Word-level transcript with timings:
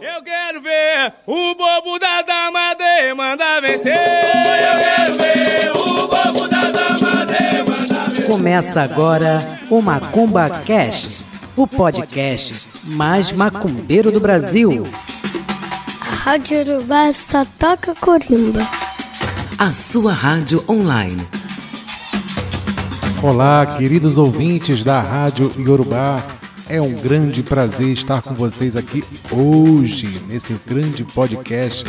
Eu 0.00 0.22
quero 0.22 0.60
ver 0.60 1.14
o 1.26 1.54
bobo 1.54 1.98
da 1.98 2.20
dama 2.22 2.74
demanda 2.74 3.60
vencer. 3.60 3.96
Eu 3.96 4.82
quero 4.82 5.14
ver 5.14 5.70
o 5.72 6.06
bobo 6.06 6.48
da 6.48 6.62
dama 6.70 7.26
demanda 7.26 8.04
vencer. 8.10 8.26
Começa 8.26 8.82
agora 8.82 9.60
o 9.70 9.80
Macumba 9.80 10.50
Cash, 10.66 11.22
o 11.56 11.66
podcast 11.66 12.68
mais 12.84 13.32
macumbeiro 13.32 14.12
do 14.12 14.20
Brasil. 14.20 14.86
A 16.00 16.04
Rádio 16.30 16.60
Urubá 16.60 17.12
só 17.12 17.44
toca 17.58 17.94
corimba. 17.94 18.68
A 19.58 19.72
sua 19.72 20.12
rádio 20.12 20.62
online. 20.68 21.26
Olá, 23.22 23.64
queridos 23.78 24.18
ouvintes 24.18 24.84
da 24.84 25.00
Rádio 25.00 25.50
Yorubá. 25.58 26.22
É 26.68 26.82
um 26.82 26.92
grande 26.92 27.44
prazer 27.44 27.90
estar 27.90 28.20
com 28.20 28.34
vocês 28.34 28.74
aqui 28.74 29.04
hoje, 29.30 30.20
nesse 30.28 30.52
grande 30.66 31.04
podcast. 31.04 31.84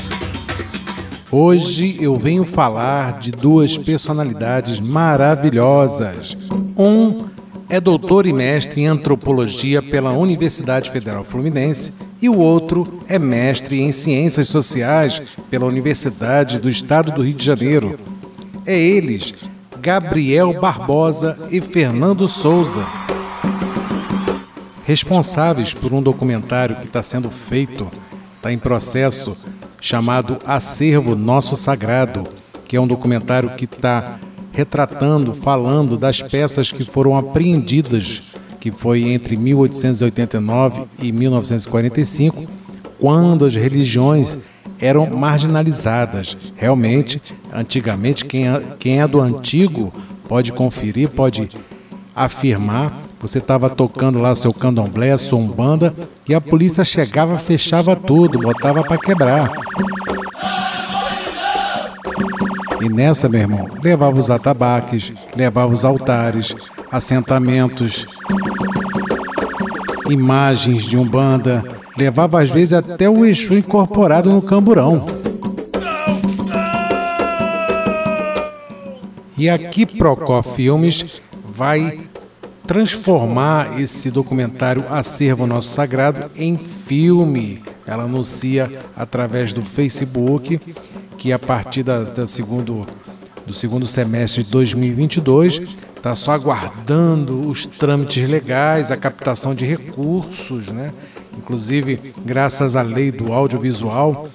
Hoje 1.31 1.97
eu 1.99 2.15
venho 2.15 2.45
falar 2.45 3.19
de 3.19 3.31
duas 3.31 3.75
personalidades 3.75 4.79
maravilhosas. 4.79 6.37
Um 6.77 7.25
é 7.67 7.81
doutor 7.81 8.27
e 8.27 8.33
mestre 8.33 8.81
em 8.81 8.85
antropologia 8.87 9.81
pela 9.81 10.13
Universidade 10.13 10.91
Federal 10.91 11.23
Fluminense 11.23 12.05
e 12.21 12.29
o 12.29 12.37
outro 12.37 13.01
é 13.09 13.17
mestre 13.17 13.81
em 13.81 13.91
ciências 13.91 14.47
sociais 14.47 15.23
pela 15.49 15.65
Universidade 15.65 16.59
do 16.59 16.69
Estado 16.69 17.11
do 17.11 17.23
Rio 17.23 17.33
de 17.33 17.43
Janeiro. 17.43 17.99
É 18.63 18.79
eles, 18.79 19.33
Gabriel 19.81 20.53
Barbosa 20.61 21.47
e 21.49 21.59
Fernando 21.61 22.27
Souza 22.27 22.85
responsáveis 24.87 25.73
por 25.73 25.91
um 25.91 26.01
documentário 26.01 26.77
que 26.77 26.85
está 26.85 27.03
sendo 27.03 27.29
feito, 27.29 27.91
está 28.37 28.53
em 28.53 28.57
processo, 28.57 29.45
chamado 29.81 30.37
Acervo 30.45 31.13
Nosso 31.13 31.57
Sagrado, 31.57 32.25
que 32.65 32.77
é 32.77 32.79
um 32.79 32.87
documentário 32.87 33.49
que 33.49 33.65
está 33.65 34.17
retratando, 34.53 35.33
falando 35.33 35.97
das 35.97 36.21
peças 36.21 36.71
que 36.71 36.85
foram 36.85 37.17
apreendidas, 37.17 38.33
que 38.61 38.71
foi 38.71 39.09
entre 39.09 39.35
1889 39.35 40.85
e 41.03 41.11
1945, 41.11 42.45
quando 42.97 43.43
as 43.43 43.55
religiões 43.55 44.53
eram 44.79 45.05
marginalizadas. 45.09 46.37
Realmente, 46.55 47.21
antigamente, 47.51 48.23
quem 48.23 48.47
é, 48.47 48.63
quem 48.79 49.01
é 49.01 49.07
do 49.07 49.19
antigo 49.19 49.93
pode 50.29 50.53
conferir, 50.53 51.09
pode 51.09 51.49
afirmar 52.15 53.06
você 53.19 53.39
estava 53.39 53.69
tocando 53.69 54.19
lá 54.19 54.35
seu 54.35 54.53
candomblé, 54.53 55.17
sua 55.17 55.39
umbanda, 55.39 55.93
e 56.27 56.35
a 56.35 56.41
polícia 56.41 56.85
chegava, 56.85 57.37
fechava 57.37 57.95
tudo, 57.95 58.39
botava 58.39 58.83
para 58.83 58.97
quebrar. 58.97 59.51
E 62.79 62.89
nessa, 62.89 63.27
meu 63.27 63.41
irmão, 63.41 63.67
levava 63.83 64.17
os 64.17 64.29
atabaques, 64.29 65.11
levava 65.35 65.73
os 65.73 65.83
altares, 65.83 66.55
assentamentos, 66.91 68.05
imagens 70.09 70.85
de 70.85 70.95
umbanda, 70.95 71.63
levava 71.97 72.41
às 72.41 72.49
vezes 72.49 72.73
até 72.73 73.09
o 73.09 73.25
Exu 73.25 73.55
incorporado 73.55 74.31
no 74.31 74.41
camburão. 74.41 75.05
E 79.37 79.49
aqui 79.49 79.85
Procó 79.85 80.41
Filmes 80.41 81.21
vai 81.47 81.99
transformar 82.67 83.79
esse 83.79 84.11
documentário 84.11 84.83
Acervo 84.89 85.47
Nosso 85.47 85.69
Sagrado 85.69 86.29
em 86.35 86.57
filme. 86.57 87.63
Ela 87.87 88.03
anuncia 88.03 88.69
através 88.95 89.53
do 89.53 89.61
Facebook 89.61 90.59
que 91.17 91.31
a 91.31 91.39
partir 91.39 91.81
da, 91.81 92.03
da 92.03 92.27
segundo, 92.27 92.85
do 93.45 93.53
segundo 93.53 93.87
semestre 93.87 94.43
de 94.43 94.51
2022 94.51 95.61
está 95.95 96.13
só 96.13 96.33
aguardando 96.33 97.49
os 97.49 97.65
trâmites 97.65 98.29
legais, 98.29 98.91
a 98.91 98.97
captação 98.97 99.55
de 99.55 99.65
recursos, 99.65 100.67
né? 100.67 100.91
inclusive 101.37 102.13
graças 102.25 102.75
à 102.75 102.81
lei 102.81 103.11
do 103.11 103.31
audiovisual. 103.31 104.27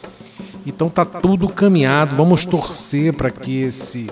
Então 0.65 0.89
tá 0.89 1.05
tudo 1.05 1.49
caminhado. 1.49 2.17
Vamos 2.17 2.47
torcer 2.47 3.13
para 3.13 3.31
que 3.31 3.63
esses 3.63 4.09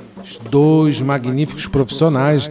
dois 0.50 1.00
magníficos 1.00 1.66
profissionais 1.66 2.50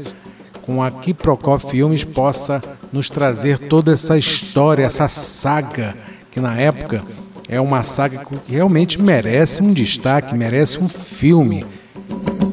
com 0.69 0.83
a 0.83 0.91
Quiprocó 0.91 1.57
Filmes 1.57 2.03
possa 2.03 2.61
nos 2.93 3.09
trazer 3.09 3.57
toda 3.57 3.91
essa 3.91 4.19
história, 4.19 4.83
essa 4.83 5.07
saga, 5.07 5.95
que 6.29 6.39
na 6.39 6.55
época 6.59 7.03
é 7.49 7.59
uma 7.59 7.81
saga 7.81 8.19
que 8.19 8.51
realmente 8.51 9.01
merece 9.01 9.63
um 9.63 9.73
destaque, 9.73 10.35
merece 10.35 10.77
um 10.77 10.87
filme. 10.87 11.65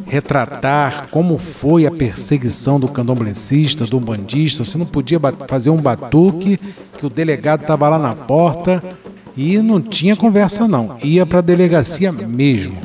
Retratar 0.06 1.09
como 1.10 1.37
foi 1.37 1.84
a 1.84 1.91
perseguição 1.91 2.81
do 2.81 2.88
candomblessista, 2.88 3.84
do 3.84 4.00
bandista. 4.00 4.65
Você 4.65 4.78
não 4.78 4.87
podia 4.87 5.21
fazer 5.47 5.69
um 5.69 5.76
batuque, 5.76 6.59
que 6.97 7.05
o 7.05 7.10
delegado 7.10 7.62
estava 7.62 7.87
lá 7.91 7.99
na 7.99 8.15
porta 8.15 8.82
e 9.37 9.59
não 9.59 9.78
tinha 9.78 10.16
conversa, 10.16 10.66
não. 10.66 10.97
Ia 11.03 11.26
para 11.26 11.41
a 11.41 11.43
delegacia 11.43 12.10
mesmo. 12.12 12.76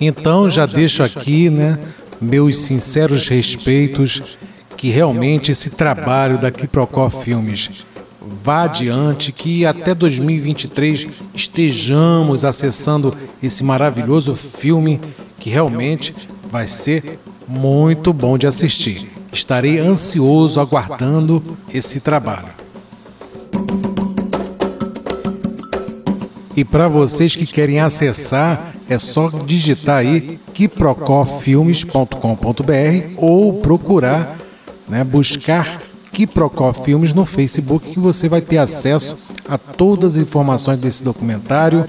Então 0.00 0.48
já 0.48 0.64
deixo 0.64 1.02
aqui, 1.02 1.50
né? 1.50 1.78
Meus 2.22 2.56
sinceros 2.56 3.28
respeitos, 3.28 4.38
que 4.76 4.90
realmente 4.90 5.50
esse 5.50 5.70
trabalho 5.70 6.38
da 6.38 6.50
Quiprocó 6.50 7.10
Filmes 7.10 7.84
vá 8.20 8.64
adiante, 8.64 9.32
que 9.32 9.66
até 9.66 9.94
2023 9.94 11.06
estejamos 11.34 12.44
acessando 12.44 13.14
esse 13.42 13.64
maravilhoso 13.64 14.34
filme 14.34 15.00
que 15.38 15.50
realmente 15.50 16.14
vai 16.50 16.68
ser 16.68 17.18
muito 17.46 18.12
bom 18.12 18.38
de 18.38 18.46
assistir. 18.46 19.10
Estarei 19.32 19.78
ansioso 19.78 20.60
aguardando 20.60 21.42
esse 21.72 22.00
trabalho. 22.00 22.52
E 26.54 26.64
para 26.64 26.86
vocês 26.86 27.34
que 27.34 27.46
querem 27.46 27.80
acessar, 27.80 28.71
é 28.92 28.98
só 28.98 29.28
digitar 29.28 29.98
aí 29.98 30.40
quiprocofilmes.com.br 30.52 33.14
ou 33.16 33.54
procurar, 33.54 34.36
né, 34.88 35.02
buscar 35.02 35.80
Filmes 36.84 37.14
no 37.14 37.24
Facebook 37.24 37.90
que 37.90 37.98
você 37.98 38.28
vai 38.28 38.42
ter 38.42 38.58
acesso 38.58 39.24
a 39.48 39.56
todas 39.56 40.16
as 40.16 40.22
informações 40.22 40.78
desse 40.78 41.02
documentário. 41.02 41.88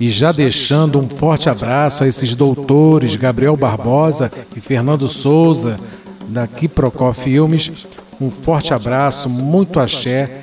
E 0.00 0.08
já 0.08 0.32
deixando 0.32 0.98
um 0.98 1.06
forte 1.06 1.50
abraço 1.50 2.02
a 2.02 2.08
esses 2.08 2.34
doutores 2.34 3.16
Gabriel 3.16 3.58
Barbosa 3.58 4.32
e 4.56 4.60
Fernando 4.60 5.06
Souza 5.06 5.78
da 6.28 6.46
Quiprocó 6.46 7.12
Filmes, 7.12 7.86
um 8.18 8.30
forte 8.30 8.72
abraço, 8.72 9.28
muito 9.28 9.78
axé, 9.78 10.40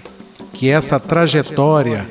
que 0.54 0.70
essa 0.70 1.00
trajetória 1.00 2.08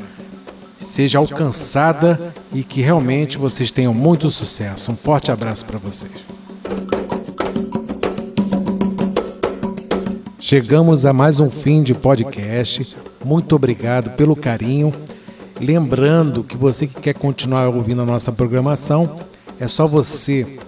seja 0.78 1.18
alcançada 1.18 2.34
e 2.52 2.62
que 2.62 2.80
realmente 2.80 3.38
vocês 3.38 3.70
tenham 3.70 3.94
muito 3.94 4.30
sucesso. 4.30 4.92
Um 4.92 4.96
forte 4.96 5.30
abraço 5.30 5.64
para 5.64 5.78
vocês. 5.78 6.24
Chegamos 10.38 11.04
a 11.04 11.12
mais 11.12 11.40
um 11.40 11.50
fim 11.50 11.82
de 11.82 11.92
podcast. 11.92 12.96
Muito 13.24 13.56
obrigado 13.56 14.10
pelo 14.10 14.36
carinho. 14.36 14.92
Lembrando 15.60 16.44
que 16.44 16.56
você 16.56 16.86
que 16.86 17.00
quer 17.00 17.14
continuar 17.14 17.68
ouvindo 17.68 18.02
a 18.02 18.06
nossa 18.06 18.30
programação, 18.30 19.18
é 19.58 19.66
só 19.66 19.86
você 19.86 20.58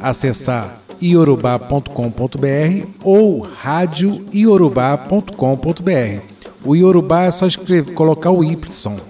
acessar 0.00 0.80
iorubá.com.br 1.00 2.86
ou 3.02 3.40
radioiorubá.com.br. 3.40 6.33
O 6.64 6.74
Yorubá 6.74 7.24
é 7.24 7.30
só 7.30 7.46
escrever, 7.46 7.92
colocar 7.94 8.30
o 8.30 8.42
Y, 8.42 8.56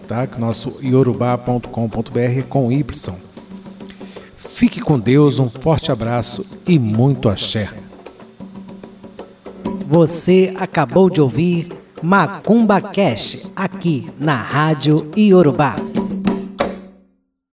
tá? 0.08 0.28
Nosso 0.38 0.80
yorubá.com.br 0.82 2.18
é 2.18 2.42
com 2.42 2.72
Y. 2.72 3.14
Fique 4.36 4.80
com 4.80 4.98
Deus, 4.98 5.38
um 5.38 5.48
forte 5.48 5.92
abraço 5.92 6.56
e 6.66 6.78
muito 6.78 7.28
axé. 7.28 7.68
Você 9.86 10.52
acabou 10.56 11.08
de 11.08 11.20
ouvir 11.20 11.68
Macumba 12.02 12.80
Cash 12.80 13.50
aqui 13.54 14.10
na 14.18 14.34
Rádio 14.34 15.10
Yorubá. 15.16 15.76